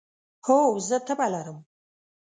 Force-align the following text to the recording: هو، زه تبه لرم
هو، 0.45 0.59
زه 0.87 0.97
تبه 1.07 1.27
لرم 1.33 1.59